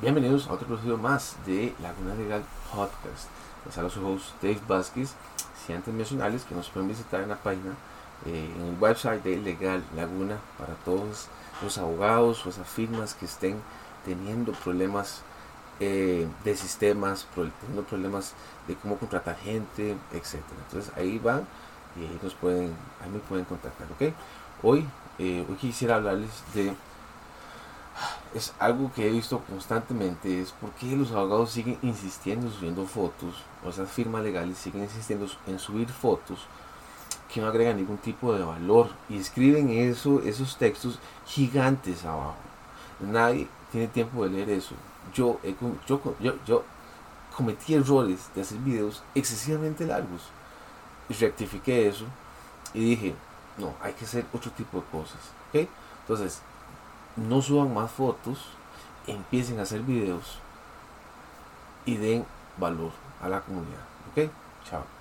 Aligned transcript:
Bienvenidos 0.00 0.48
a 0.48 0.54
otro 0.54 0.66
episodio 0.66 0.96
más 0.96 1.36
de 1.44 1.74
Laguna 1.82 2.14
Legal 2.14 2.42
Podcast. 2.74 3.28
Les 3.66 3.76
habla 3.76 3.90
su 3.90 4.06
host 4.06 4.32
Dave 4.40 4.58
Vázquez. 4.66 5.12
Si 5.54 5.74
antes 5.74 5.92
mencionarles 5.92 6.44
que 6.44 6.54
nos 6.54 6.70
pueden 6.70 6.88
visitar 6.88 7.20
en 7.20 7.28
la 7.28 7.36
página, 7.36 7.72
eh, 8.24 8.50
en 8.56 8.62
el 8.62 8.80
website 8.80 9.22
de 9.22 9.36
Legal 9.36 9.84
Laguna 9.94 10.38
para 10.56 10.72
todos 10.86 11.26
los 11.62 11.76
abogados 11.76 12.46
o 12.46 12.48
esas 12.48 12.66
firmas 12.66 13.12
que 13.12 13.26
estén 13.26 13.60
teniendo 14.06 14.52
problemas 14.52 15.20
eh, 15.80 16.26
de 16.44 16.56
sistemas, 16.56 17.28
teniendo 17.34 17.82
problemas 17.82 18.32
de 18.68 18.76
cómo 18.76 18.96
contratar 18.96 19.36
gente, 19.36 19.98
etc. 20.14 20.36
Entonces 20.66 20.90
ahí 20.96 21.18
van 21.18 21.46
y 21.94 22.04
ahí 22.06 22.18
nos 22.22 22.32
pueden, 22.32 22.74
ahí 23.02 23.10
me 23.12 23.18
pueden 23.18 23.44
contactar, 23.44 23.86
¿ok? 23.92 24.14
Hoy, 24.62 24.88
eh, 25.18 25.44
hoy 25.46 25.56
quisiera 25.56 25.96
hablarles 25.96 26.30
de 26.54 26.74
es 28.34 28.52
algo 28.58 28.92
que 28.92 29.06
he 29.06 29.10
visto 29.10 29.40
constantemente, 29.40 30.40
es 30.40 30.52
por 30.52 30.70
qué 30.72 30.94
los 30.96 31.10
abogados 31.10 31.50
siguen 31.50 31.78
insistiendo 31.82 32.46
en 32.46 32.52
subiendo 32.52 32.86
fotos, 32.86 33.42
o 33.64 33.70
esas 33.70 33.90
firmas 33.90 34.22
legales 34.22 34.58
siguen 34.58 34.84
insistiendo 34.84 35.26
en 35.46 35.58
subir 35.58 35.88
fotos 35.88 36.46
que 37.32 37.40
no 37.40 37.48
agregan 37.48 37.76
ningún 37.76 37.98
tipo 37.98 38.32
de 38.34 38.44
valor 38.44 38.90
y 39.08 39.18
escriben 39.18 39.70
eso, 39.70 40.20
esos 40.20 40.56
textos 40.56 40.98
gigantes 41.26 42.04
abajo. 42.04 42.34
Nadie 43.00 43.48
tiene 43.70 43.86
tiempo 43.88 44.24
de 44.24 44.30
leer 44.30 44.50
eso. 44.50 44.74
Yo, 45.14 45.38
yo, 45.86 46.00
yo, 46.20 46.34
yo 46.44 46.64
cometí 47.36 47.74
errores 47.74 48.28
de 48.34 48.42
hacer 48.42 48.58
videos 48.58 49.02
excesivamente 49.14 49.86
largos 49.86 50.22
y 51.08 51.14
rectifiqué 51.14 51.88
eso 51.88 52.04
y 52.74 52.80
dije, 52.80 53.14
no, 53.58 53.74
hay 53.80 53.92
que 53.92 54.04
hacer 54.04 54.26
otro 54.32 54.50
tipo 54.50 54.78
de 54.78 54.86
cosas. 54.86 55.20
¿okay? 55.48 55.68
Entonces, 56.02 56.42
no 57.28 57.42
suban 57.42 57.74
más 57.74 57.90
fotos, 57.90 58.38
empiecen 59.06 59.58
a 59.58 59.62
hacer 59.62 59.82
videos 59.82 60.38
y 61.84 61.96
den 61.96 62.24
valor 62.56 62.92
a 63.20 63.28
la 63.28 63.40
comunidad. 63.40 63.84
¿Ok? 64.10 64.30
Chao. 64.64 64.99